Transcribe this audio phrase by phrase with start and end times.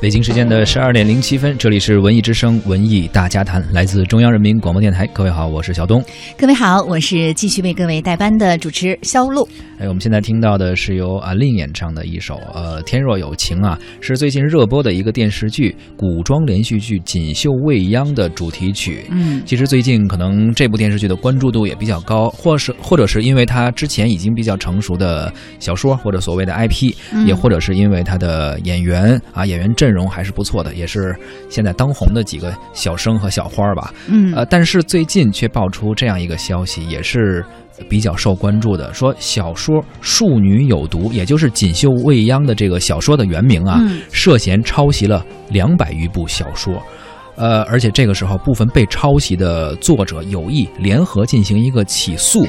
[0.00, 5.04] 北京时间的十二点零七分，这里是文艺之声文艺大家谈，来自中央人民广播电台。
[5.08, 6.00] 各位好，我是小东。
[6.36, 9.46] 各位好，我是继续为各位代班的主持肖璐。
[9.80, 19.04] 哎，我们现在听到的是由阿令演唱的一首呃《天若有情》啊，是最近热播的一个电视剧古装连续剧《锦绣未央》的主题曲。
[19.10, 31.16] 嗯，其实最近可能这部电视剧的关注度也比较高，或是或者是因为它之前已经比较成熟的小说或者所谓的 IP，、嗯也或者是因为它的演员啊演员阵容还是不错的，也是
[31.48, 33.92] 现在当红的几个小生和小花吧。
[34.08, 37.44] 嗯呃，但是最近却爆出这样一个消息，也是
[37.88, 46.82] 比较受关注的，说小说《庶女有毒》，也就是《锦绣未央》的这个小说的原名啊，嗯涉嫌抄袭了两百余部小说。
[47.36, 52.44] 呃，而且这个时候，部分被抄袭的作者有意联合进行一个起诉。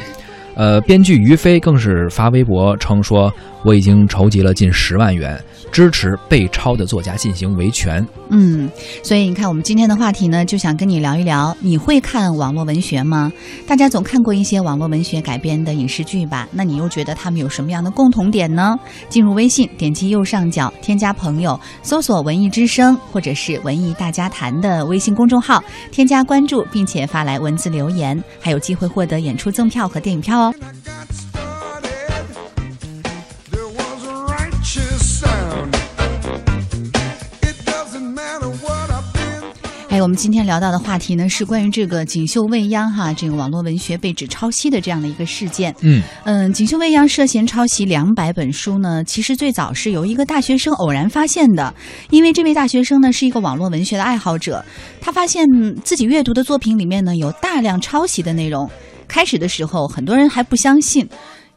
[0.55, 3.31] 呃，编剧于飞更是发微博称说，
[3.63, 5.41] 我已经筹集了近十万元，
[5.71, 8.05] 支持被抄的作家进行维权。
[8.29, 8.69] 嗯，
[9.01, 13.31] 所以你看，我们今天的话题呢，就想跟你聊一聊，你会看网络文学吗？
[13.65, 16.47] 大家总看过一些网络文学改编的影视剧吧？
[16.51, 18.77] 那你又觉得他们有什么样的共同点呢？
[19.07, 30.48] 进入微信，点击右上角添加朋友，搜索“文艺之声”或者是“文艺大家谈”的微信公众号，添加关注，并且发来文字留言，还有机会获得演出赠票和电影票哦。
[33.51, 35.75] There was a righteous sound.
[37.41, 39.43] It doesn't matter what I've been
[39.89, 45.75] 哎，我们今天聊到的话题呢，是关于这个《锦绣未央》哈，这个网络文学被指抄袭的这样的一个事件。
[45.81, 51.73] 嗯，嗯，《锦绣未央》涉嫌抄袭两百本书呢，其实最早是由一个大学生偶然发现的，
[52.11, 54.63] 因为这位大学生呢是一个网络文学的爱好者，
[55.01, 55.45] 他发现
[55.83, 58.69] 自己阅读的作品里面呢有大量抄袭的内容。
[59.09, 61.09] 开始的时候，很多人还不相信。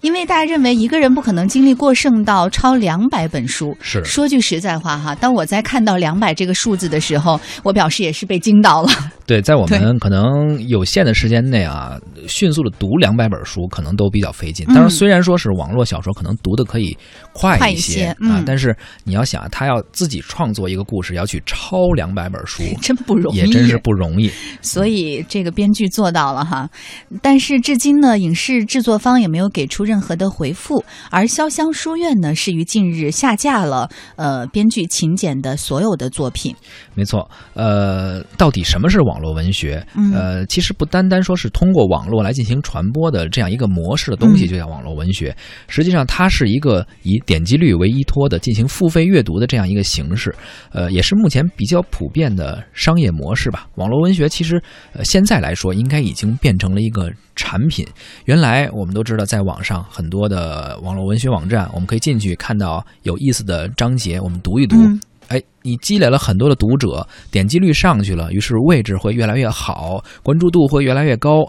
[0.03, 3.75] 因为大家认为一个人不可能精力过剩到抄两百本书。
[3.81, 8.91] 是说句实在话哈，当我在看到两百这个数字的时候，我表示也是被惊到了。
[9.25, 14.67] 对，在我们可能有限的时间内啊，迅速的读两百本书，可能都比较费劲。
[14.69, 16.97] 嗯当然，虽然说是网络小说，可能读的可以
[17.33, 24.31] 快快一一些些啊嗯，但是你要想，他要自己创作一个故事，要去抄两百本书， 真不容易，也真是不容易。
[24.61, 26.69] 所以这个编剧做到了哈，
[27.23, 30.85] 但是至今呢，影视制作方也没有给出任何的回复。
[31.11, 36.55] 而潇湘书院呢，是于近日下架了呃编剧秦简的所有的作品。
[36.95, 39.85] 没错，呃，到底什么是网络文学？
[39.95, 45.35] 嗯呃，其实不单单说是通过网络来进行传播的这样一个模式的东西，嗯就叫网络文学。
[45.69, 50.35] 实际上，它是一个以点击率为依托的进行付费阅读的这样一个形式，
[50.73, 53.67] 呃，也是目前比较普遍的商业模式吧。
[53.77, 57.11] 网络文学其实，呃，现在来说应该已经变成了一个
[57.43, 57.85] 产品。
[58.27, 64.77] 原来我们都知道，在网上很多的网络文学网站，我们可以进去看到有意思的章节，我们读一读。
[64.77, 71.43] 嗯哎，你积累了很多的读者，点击率上去了，于是位置会越来越好，关注度会越来越高，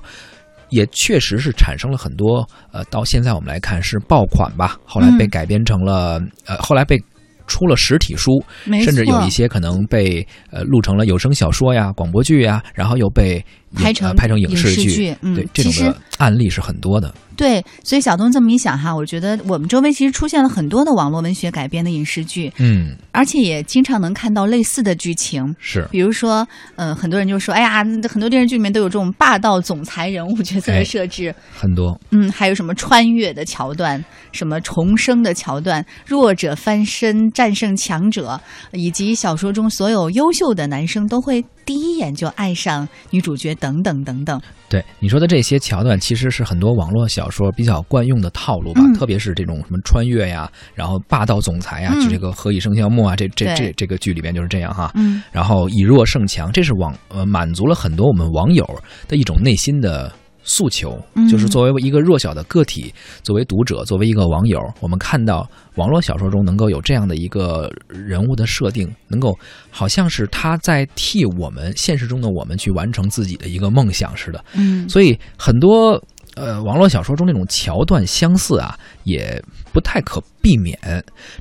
[0.70, 7.00] 也确实是产生了很多呃，到现在我们来看是爆款吧，后来被嗯改编成了、呃，后来被。
[7.46, 8.42] 出了实体书，
[8.86, 13.44] 甚至有一些可能被呃录成了有声小说呀、广播剧呀，然后又被影
[13.74, 17.14] 拍成呃、拍成影视剧嗯对这其实种的案例是很多的。
[17.36, 25.44] 对，所以小东这么一想哈，我觉得我们周围其实出现了很多的网络文学改编的影视剧，嗯，而且也经常能看到类似的剧情。
[25.58, 32.00] 是比如说，呃，很多人就说，哎呀，很多电视剧里面都有这种霸道总裁人物角色哎的设置，很多。
[32.12, 38.40] 嗯，还有什么穿越的桥段，什么重生的桥段，弱者翻身战胜强者，
[38.74, 44.40] 以及小说中所有优秀的男生都会第一眼就爱上女主角，等等等等。
[44.74, 48.94] 对你说的这些桥段，其实是很多网络小说比较惯用的套路吧，嗯。
[48.96, 52.02] 特别是这种什么穿越呀，然后霸道总裁呀，嗯。
[52.02, 54.92] 就这个《何以笙箫默》啊，这这这这个剧里边就是这样哈。
[54.96, 55.22] 嗯。
[55.32, 58.68] 然后以弱胜强，这是网呃满足了很多我们网友
[59.08, 60.12] 的一种内心的
[60.44, 62.94] 诉求，嗯就是作为一个弱小的个体，
[63.24, 69.38] 作为读者，作为一个网友，我们看到网络小说中能够有这样的一个人物的设定，能够
[69.72, 74.44] 好像是他在替我们现实中的我们去完成自己的一个梦想似的。
[74.56, 76.02] 嗯所以很多
[76.36, 79.42] 呃网络小说中那种桥段相似啊，也
[79.72, 80.78] 不太可避免。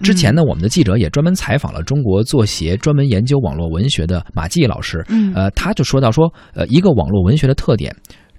[0.02, 7.94] 之前呢，我们的记者也专门采访了中国作协专门研究网络文学的马季老师，嗯呃，他就说到说，呃，一个网络文学的特点。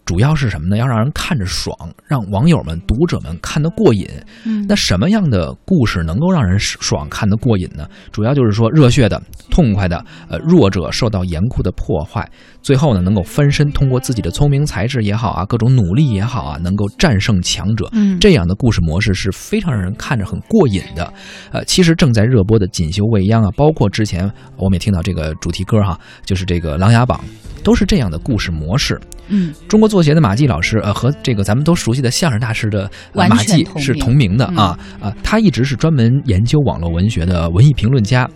[0.06, 0.78] 主要是什么呢？
[0.78, 4.06] 要让人看着爽，让网友们、读者们看得过瘾。
[4.46, 7.88] 嗯那什么样的故事能够让人爽看得过瘾呢？
[8.12, 12.30] 主要就是说热血的、痛快的，呃，弱者受到严酷的破坏，
[12.62, 17.88] 最后呢能够翻身，通过自己的聪明才智也好啊，各种努力也好啊，能够战胜强者。
[17.94, 21.14] 嗯这样的故事模式是非常让人看着很过瘾的。
[21.52, 27.24] 呃，其实正在热播的《锦绣未央》啊，包括之前我们也听到这个主题歌哈，就是这个《琅琊榜》，
[27.64, 29.00] 都是这样的故事模式。
[29.30, 29.54] 嗯。
[29.68, 38.30] 中国作协的马季老师，呃，和这个咱们都熟悉的相声大师的、呃、马季是同名的啊啊、他一直是专门研究网络文学的文艺评论家。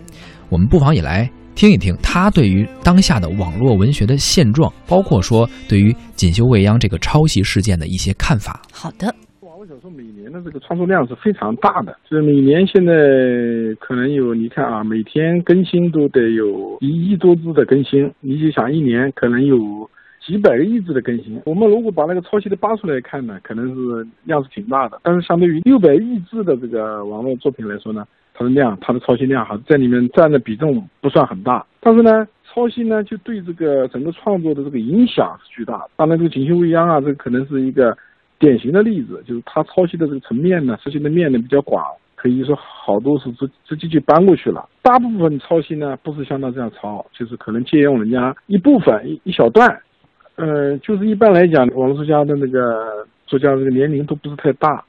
[0.48, 8.62] 我们不妨也来听一听他对于当下的网络文学的现状，包括说对于《锦绣未央》这个抄袭事件的一些看法。
[8.72, 12.92] 好的，网络小说每年的这个创作量是非常大的，就是每年现在
[13.80, 19.56] 可能有，你看啊，每天更新都得有一亿多字的更新，你就想一年可能有
[20.28, 21.40] 几百个亿字的更新。
[21.46, 32.28] 我们如果把那个抄袭的扒出来看呢，可能是量是挺大的，但是相对于六百亿字的这个网络作品来说呢，它的量，它的抄袭量还在里面占的比重不算很大，但是呢。
[32.50, 35.90] 抄袭呢，就对这个整个创作的这个影响是巨大的。
[35.96, 37.96] 当然，这个《锦绣未央》啊，这可能是一个
[38.38, 41.84] 典型的例子，就是它抄袭的这个层面呢，涉及的面呢比较广，
[42.16, 44.66] 可以说好多是直直接就搬过去了。
[44.82, 49.78] 大部分抄袭呢，不是像他这样抄，就是可能借用人家一部分一一小段。
[50.38, 54.84] 呃，就是一般来讲，网络作家的那个作家这个年龄都不是太大，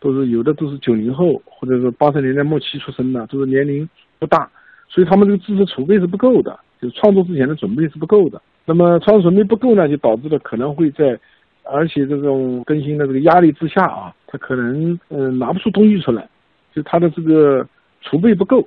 [0.00, 3.86] 都是有的都是九零后或者是八十年代末期出生的，都是年龄
[4.18, 4.50] 不大，
[4.88, 6.58] 所以他们这个知识储备是不够的。
[6.80, 11.18] 就是创作之前的准备是不够的，那么创作准备不够呢，就导致了可能会在，
[11.62, 16.28] 而且这种更新的这个压力之下啊，他可能嗯、呃、拿不出东西出来，
[16.74, 17.66] 就他的这个
[18.02, 18.66] 储备不够，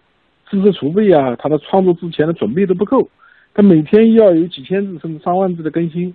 [0.50, 3.08] 知识储备啊，他的创作之前的准备都不够，
[3.54, 6.12] 他每天要有几千字甚至上万字的更新，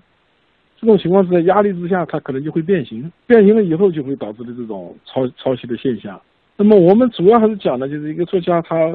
[0.82, 6.20] 这种情况是在压力之下，他可能就会变形，变形了以后就会导致的这种抄抄袭的现象。
[6.58, 8.94] 那么我们主要还是讲的就是一个作家他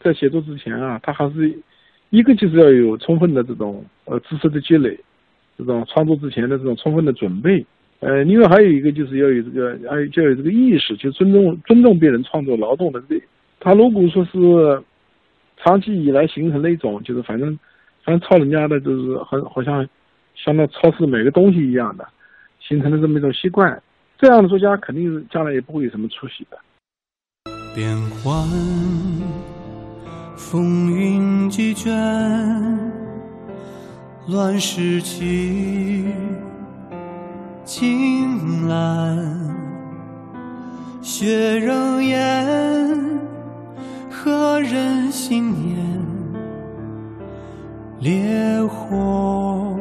[0.00, 1.56] 在写作之前啊，他还是。
[2.10, 4.96] 一个就是要有充分的这种呃知识的积累，
[5.58, 7.66] 这种创作之前的这种充分的准备，
[7.98, 13.20] 呃，另外还有一个就是要有这个，还有就要有这个意识，就尊重尊重别人创作劳动的这。
[13.58, 14.80] 他如果说是
[15.56, 17.58] 长期以来形成了一种，就是反正
[18.04, 19.84] 反正抄人家的，就是很好像
[20.36, 22.06] 像那超市买个东西一样的，
[22.60, 23.82] 形成了这么一种习惯，
[24.18, 26.58] 这样的作家肯定是将来也不会有什么出息的。
[27.74, 28.46] 变幻。
[30.38, 31.90] 风云几卷，
[34.28, 36.04] 乱世起，
[37.64, 39.16] 青蓝，
[41.00, 43.18] 雪仍烟，
[44.10, 45.76] 何人心念？
[47.98, 49.74] 烈火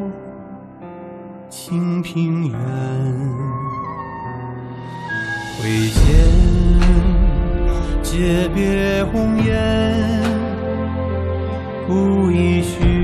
[1.68, 2.60] 清平原，
[5.58, 6.04] 挥剑
[8.04, 9.50] 诀别红颜。
[11.88, 12.95] 不一许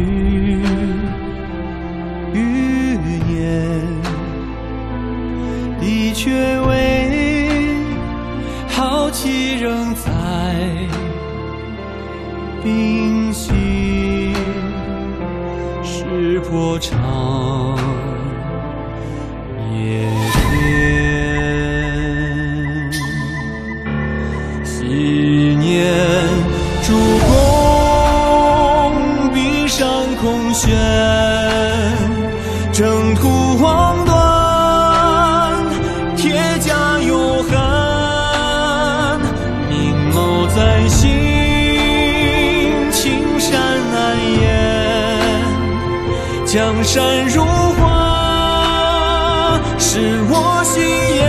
[46.94, 47.46] 山如
[47.80, 50.84] 画，是我心
[51.16, 51.24] 眼，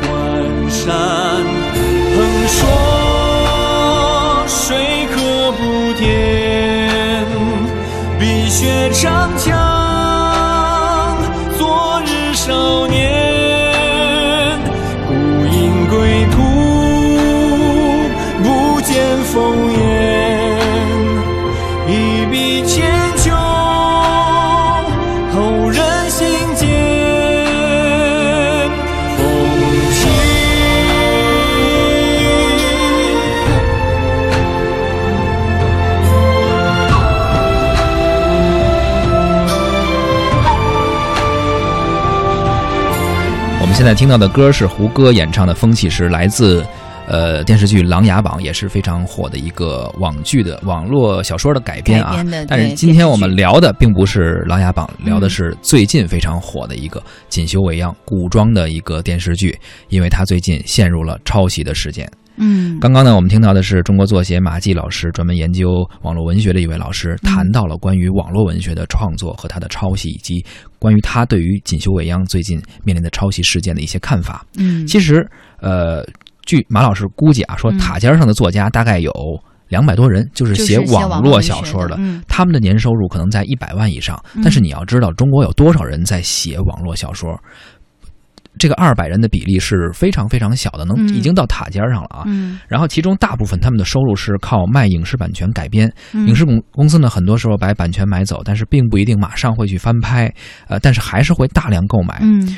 [0.00, 0.08] 关
[0.70, 0.80] 山
[2.16, 2.16] 横
[2.48, 2.58] 说，
[4.46, 4.56] 水
[5.12, 6.00] 可不填。
[8.18, 9.46] 碧血长枪，
[43.68, 46.64] 们现在听到的歌是胡歌演唱的《风起时》，来自
[47.06, 52.12] 呃电视剧《琅琊榜》，也是非常火的一个网剧的网络小说的改编啊。
[52.14, 56.98] 编但是今天我们聊的并不是《琅琊榜》，聊的嗯是最近非常火的一个
[57.28, 59.54] 《锦绣未央》古装的一个电视剧，
[59.90, 62.10] 因为它最近陷入了抄袭的事件。
[62.38, 70.44] 嗯，刚刚呢，我们听到的是中国作协马季老师，专门研究网络文学的一位老师，谈到了关于网络文学的创作和他的抄袭，以及
[70.78, 74.46] 关于他对于锦绣未央最近面临的抄袭事件的一些看法。
[74.56, 75.28] 嗯，其实，
[75.60, 76.06] 呃，
[76.46, 79.12] 据马老师估计啊，说嗯塔尖上的作家大概有
[79.68, 84.18] 两百多人，就是写网网络小说的，嗯他们的年收入可能在一百万以上。
[84.34, 87.38] 嗯但是你要知道，中国有多少人在写网络小说？
[88.58, 92.22] 这个二百人的比例是非常非常小的，能嗯已经到塔尖上了啊。
[92.26, 100.32] 嗯，然后其中大部分他们的收入是靠卖影视版权改编，嗯影视公公司呢很多时候把版权买走，但是并不一定马上会去翻拍，
[100.66, 102.18] 呃，但是还是会大量购买。
[102.22, 102.56] 嗯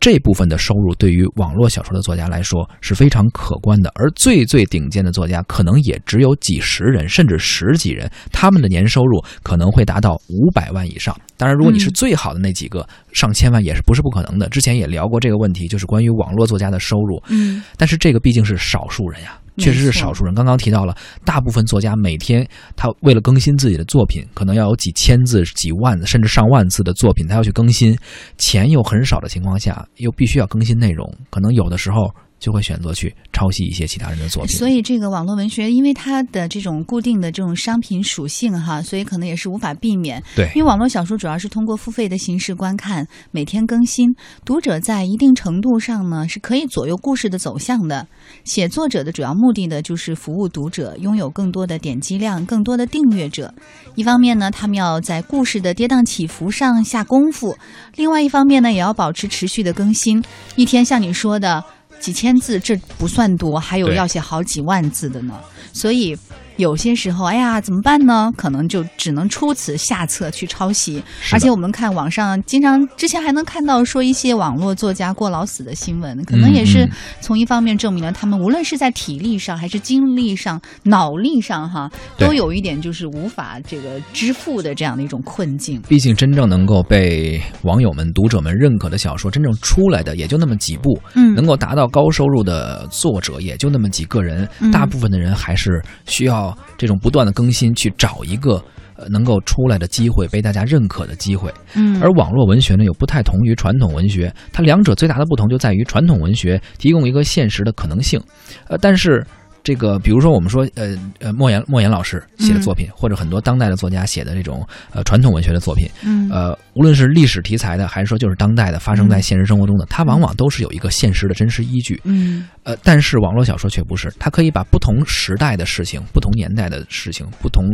[0.00, 11.14] 这部分的收入对于网络小说的作家来说是非常可观的，而最最顶尖的作家可能也只有几十人，甚至十几人，他们的年收入可能会达到五百万以上。
[11.36, 14.48] 当然，如果你是嗯最好的那几个，上千万也是不是不可能的。
[14.48, 20.34] 之前也聊过这个问题，就是关于网络作家的收入，嗯但是这个毕竟是少数人呀，没确实是少数人。
[20.34, 27.96] 刚刚提到了，大部分作家每天他为了更新自己的作品，可能要有几千字、几万字甚至上万字的作品，他要去更新，
[28.38, 34.56] 钱又很少的情况下，又必须要更新内容，可能有的时候就会选择去抄袭一些其他人的作品。
[34.56, 40.20] 所以这个网络文学，因为它的这种固定的这种商品属性哈，所以可能也是无法避免。
[40.34, 44.08] 对因为网络小说主要是通过付费的形式观看，每天更新，
[44.44, 48.06] 读者在一定程度上呢是可以左右故事的走向的。
[48.44, 53.54] 写作者的主要目的呢，就是服务读者，拥有更多的点击量，更多的订阅者。
[53.94, 57.52] 一方面呢，他们要在故事的跌宕起伏上下功夫；
[57.96, 60.22] 另外一方面呢，也要保持持续的更新。
[60.56, 61.62] 一天像你说的
[62.00, 65.38] 几千字，这不算多，还有要写好几万字的呢。
[65.72, 66.16] 所以
[66.60, 68.30] 有些时候，哎呀，怎么办呢？
[68.36, 71.02] 可能就只能出此下策去抄袭。
[71.32, 76.88] 而且我们看网上经常之前还能看到说一些网络作家过劳死的新闻，可能也是
[77.20, 85.80] 从一方面证明了他们无论是在体力上还是精力上、脑力上哈，都有一点就是无法这个支付的这样的一种困境。
[85.88, 98.62] 毕竟真正能够被网友们、读者们认可的小说，真正出来的也就那么几部，嗯能够达到高收入的作者也就那么几个人，嗯大部分的人还是需要这种不断的更新，去找一个
[98.96, 101.52] 呃能够出来的机会，被大家认可的机会。
[101.74, 108.20] 嗯，而网络文学呢，又不太同于传统文学，它两者最大的不同就在于传统文学提供一个现实的可能性，
[108.68, 109.26] 呃，但是。
[109.62, 116.28] 这个，比如说我们说，呃呃，莫言莫言老师写的作品，或者很多当代的作家写的这种呃传统文学的作品，嗯。
[116.30, 122.00] 呃，无论是历史题材的，还是说就是当代的，发生在现实生活中的，它往往都是有一个现实的真实依据。
[122.04, 122.48] 嗯。
[122.62, 127.64] 呃，但是网络小说却不是，它可以把不同时代的事情、不同年代的事情、不同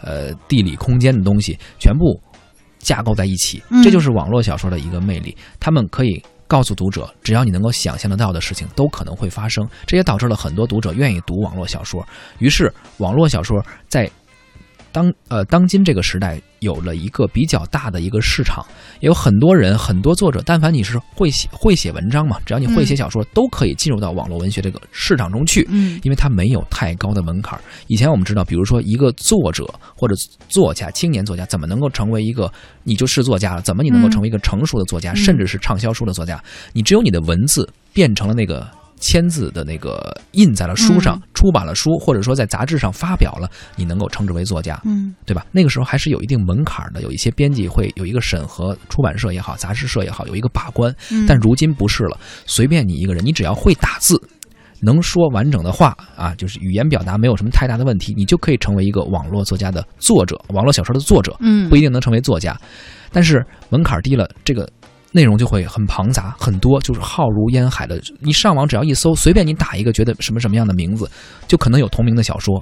[0.00, 2.20] 呃地理空间的东西全部
[2.78, 5.36] 架构在一起嗯，这就是网络小说的一个魅力。
[5.58, 6.22] 他们可以
[6.54, 9.68] 告诉读者，只要你能够想象得到的事情，都可能会发生。
[9.88, 12.06] 这也导致了很多读者愿意读网络小说。
[12.38, 14.08] 于是，网络小说在
[14.94, 18.64] 当呃当今这个时代有了一个比较大的一个市场，
[19.00, 25.66] 也有很多人很多作者，但凡你是会写会写文章嘛，只要你会写小说，都可以进入到网络文学这个市场中去。
[25.68, 27.62] 嗯因为它没有太高的门槛儿。
[27.88, 30.14] 以前我们知道，比如说一个作者或者
[30.48, 32.50] 作家、青年作家，怎么能够成为一个
[32.84, 33.60] 你就是作家了？
[33.62, 36.40] 怎么你能够嗯成为一个成熟的作家，嗯甚至是畅销书的作家？
[36.72, 38.64] 你只有你的文字变成了那个。
[39.04, 43.46] 签字的那个印在了书上，嗯出版了书，或者说在杂志上发表了，
[43.76, 45.44] 你能够称之为作家，嗯对吧？
[45.52, 50.90] 那个时候还是有一定门槛儿的，有一些编辑会有一个审核，出版社也好，杂志社也好，有一个把关。
[51.12, 54.18] 嗯，但如今不是了，随便你一个人，你只要会打字，
[54.80, 62.58] 能说完整的话啊，就是语言表达没有什么太大的问题，你就可以成为一个网络作家的作者，网络小说的作者，嗯不一定能成为作家，
[63.12, 64.66] 但是门槛低了，这个。
[65.14, 68.02] 内容就会很庞杂，很多，就是浩如烟海的。
[68.18, 71.08] 你上网只要一搜，随便你打一个觉得什么什么样的名字，
[71.46, 72.60] 就可能有同名的小说。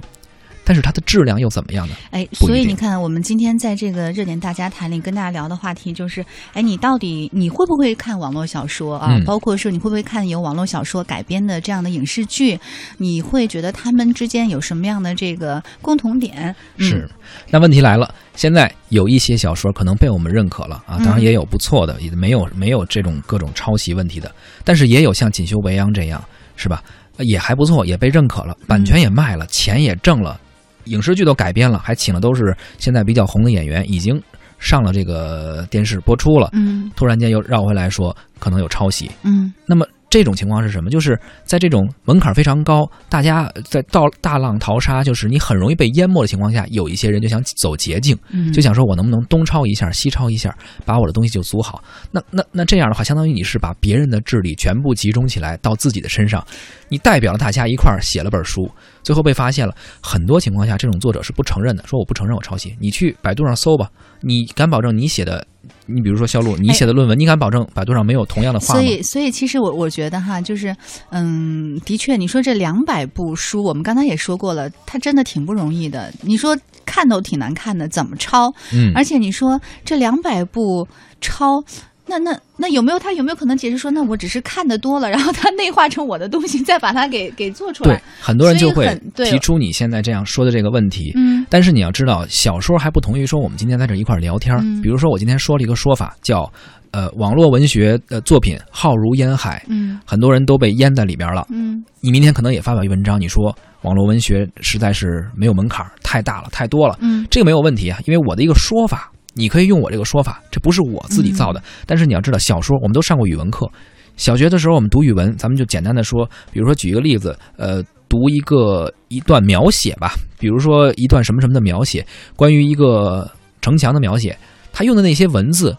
[0.65, 1.95] 但是它的质量又怎么样呢？
[2.11, 9.07] 哎，所以你看，我们今天在这个热点大家谈里跟大家聊的话题就是，哎，你到底你会不会看网络小说啊？
[9.11, 12.57] 嗯包括说你会不会看由网络小说改编的这样的影视剧？
[12.97, 16.55] 你会觉得他们之间有什么样的这个共同点？
[16.77, 17.09] 嗯是，
[17.49, 24.31] 那问题来了，现在有一些小说可能被我们认可了啊，当然嗯也有不错的，也没有没有这种各种抄袭问题的，
[24.63, 26.23] 但是也有像《锦绣未央》这样，
[26.55, 26.83] 是吧？
[27.17, 30.39] 呃也还不错，也被认可了，版权也卖了，钱也挣了，
[30.85, 34.19] 影视剧都改编了，还请的都是现在比较红的演员，已经
[34.57, 36.49] 上了这个电视播出了。
[36.53, 40.91] 嗯突然间又绕回来说可能有抄袭，嗯那么这种情况是什么？
[40.91, 50.55] 就是在这种门槛非常高，大家在到大浪淘沙，就是你很容易被淹没的情况下，有一些人就想走捷径，嗯就想说我能不能东抄一下西抄一下，
[50.85, 51.83] 把我的东西就组好。
[52.11, 56.45] 那那那这样的话，相当于你是把别人的智力全部集中起来到自己的身上，
[56.93, 58.69] 你代表了大家一块儿写了本书，
[59.01, 59.73] 最后被发现了。
[59.99, 62.75] 很多情况下，这种作者是不承认的，说我不承认我抄袭。
[62.79, 63.89] 你去百度上搜吧，
[64.21, 65.43] 你敢保证你写的，
[65.87, 68.79] 你比如说肖路，你写的论文，你敢保证百度上没有同样的话吗？
[68.79, 70.75] 所以，所以其实我我觉得哈，就是，
[71.09, 76.13] 嗯，的确，你说这两百部书，我们刚才也说过了，它真的挺不容易的。
[76.21, 78.53] 你说看都挺难看的，怎么抄？
[78.71, 80.87] 嗯，而且你说这两百部
[81.19, 81.63] 抄，
[82.05, 91.11] 那那那有没有他有没有可能解释说，那我只是看的多了，然后他内化成我的东西，再把它给给做出来对？，很多人就会提出你现在这样说的这个问题。
[91.15, 94.55] 嗯但是你要知道，小说还不同于说我们今天在这一块聊天。
[94.57, 96.51] 嗯比如说，我今天说了一个说法，叫
[96.91, 101.47] 呃，网络文学的作品浩如烟海，嗯很多人都被淹在里边了。
[101.49, 106.97] 嗯你明天可能也发表一文章，你说网络文学实在是没有门槛，太大了，太多了。
[107.01, 111.61] 嗯这个没有问题啊，因为我的一个说法，你可以用我这个说法，这不是我自己造的。
[111.85, 113.69] 但是你要知道，小说我们都上过语文课，
[114.15, 123.29] 小学的时候我们读语文，咱们就简单的说，比如说举一个例子，呃，读一个一段描写吧，比如说一段什么什么的描写，关于一个
[123.61, 124.37] 城墙的描写，
[124.71, 125.75] 他用的那些文字。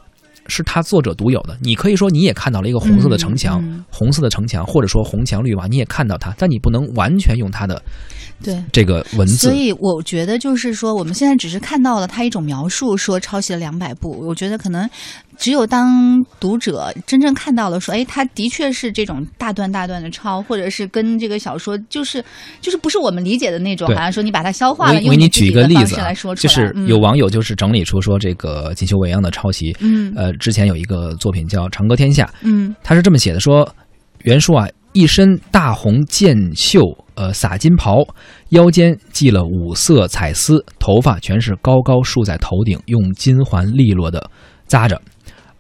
[0.47, 7.83] 是他作者独有的，你可以说你也看到了一个红色的城墙，嗯嗯红色的城墙，或者说红墙绿瓦，你也看到它，但你不能完全用它的
[8.43, 8.63] 对。
[8.73, 9.53] 这个文字所。
[9.53, 14.11] 以我觉得就是说，我们现在只是看到了他一种描述，说抄袭了两百部。
[14.27, 14.89] 我觉得可能
[15.39, 22.25] 只有当读者真正看到了，说，哎，他的确是这种大段大段的抄，或者是跟这个小说就是
[22.61, 23.97] 就是不是我们理解的那种，对。
[23.97, 26.87] 好像说你把它消化了，我给你举一个例子啊来说，出来，就是嗯。
[26.87, 30.13] 有网友就是整理出说这个锦绣未央的抄袭，嗯。
[30.17, 32.75] 呃，之前有一个作品叫《长歌天下》，嗯。
[32.83, 33.69] 他是这么写的说，
[34.23, 36.81] 袁术啊，一身大红箭袖，
[37.15, 37.97] 呃，洒金袍，
[38.51, 44.31] 腰间系了五色彩丝，头发全是高高竖在头顶，用金环利落的
[44.67, 45.01] 扎着。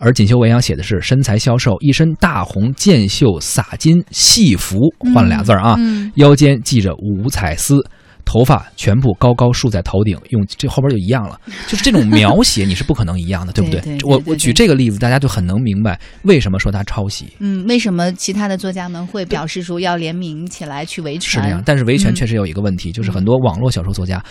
[0.04, 4.78] 而锦绣未央写的是身材消瘦，一身大红箭袖洒金戏服，
[5.14, 7.82] 换了俩字儿啊，嗯腰间系着五彩丝，
[8.23, 17.32] 头发全部高高竖在头顶，用这后边就一样了，就是这种描 写你是不可能一样的，对不对对对我我举这个例子，大家就很能明白为什么说他抄袭。
[17.38, 21.30] 嗯，为什么其他的作家们会表示说要联名起来去维权？
[21.30, 24.23] 是这样，但是维权嗯确实有一个问题，就是很多网络小说作家。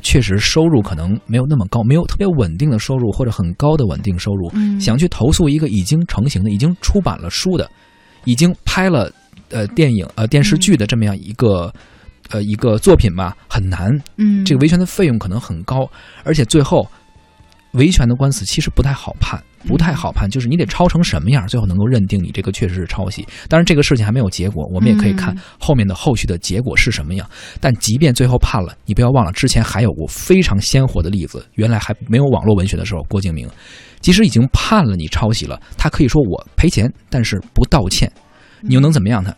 [0.00, 7.70] 确实收入可能没有那么高，没有特别稳定的收入或者很高的稳定收入，嗯想去投诉一个已经成型的、已经出版了书的、
[8.24, 9.10] 已经拍了
[9.50, 11.72] 呃电影呃电视剧的这么样一个、
[12.30, 13.90] 呃一个作品吧，很难。
[14.16, 15.88] 嗯，这个维权的费用可能很高，
[16.24, 16.86] 而且最后
[17.72, 23.26] 维权的官司其实不太好判，不太好判，就是你得抄成什么样，最后能够认定你这个确实是抄袭。
[23.48, 27.28] 当然，这个事情还没有结果，我们也可以看嗯后面的后续的结果是什么样。
[27.60, 33.48] 但即便最后判了，你不要忘了之前还有过非常鲜活的例子，原来还没有网络文学的时候，郭敬明
[34.00, 38.10] 即使已经判了你抄袭了，他可以说我赔钱，但是不道歉，
[38.62, 39.34] 你又能怎么样他？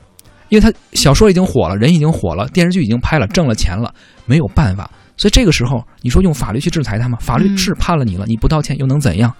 [0.49, 3.92] 因为他小说已经火了，人已经火了，电视剧已经拍了，挣了钱了，
[4.27, 4.90] 没有办法。
[5.22, 7.16] 所以这个时候，你说用法律去制裁他吗？
[7.20, 9.32] 法律嗯是判了你了，你不道歉又能怎样？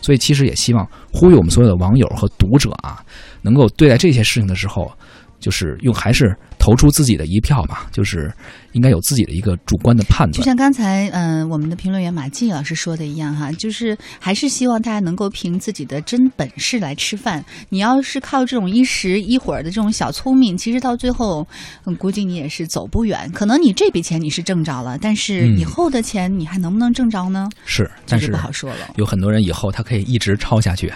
[0.00, 3.04] 所以其实也希望呼吁我们所有的网友和读者啊，
[3.42, 4.90] 能够对待这些事情的时候，
[5.38, 6.34] 就是用还是
[6.66, 8.28] 投出自己的一票吧，就是
[8.72, 10.32] 应该有自己的一个主观的判断。
[10.32, 17.44] 就像刚才嗯、呃我们的评论员马季老师说的一样哈，就是还是希望大家能够凭自己的真本事来吃饭。
[17.68, 21.46] 你要是靠这种一时一会儿的这种小聪明，其实到最后，
[21.84, 23.30] 嗯，估计你也是走不远。
[23.32, 27.48] 可能你这笔钱你是挣着了，但是嗯以后的钱你还能不能挣着呢？
[27.64, 28.90] 是，但是不好说了。
[28.96, 30.92] 有很多人以后他可以一直抄下去，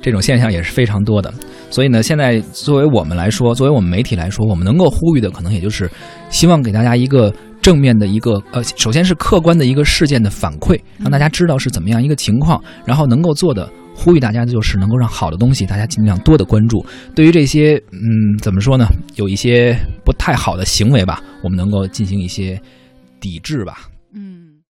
[0.00, 1.30] 这种现象也是非常多的。
[1.70, 5.90] 所以呢，现在作为我们来说，作为我们媒体来说，我们能够呼吁的可能也就是
[6.28, 13.68] 希望给大家一个正面的一个呃，首先是客观的一个事件的反馈，让大家知道是怎么样一个情况，然后能够做的。
[13.92, 16.86] 呼吁大家的就是能够让好的东西大家尽量多的关注。
[17.14, 22.58] 对于这些嗯怎么说呢，有一些不太好的行为吧，我们能够进行一些
[23.18, 23.90] 抵制吧。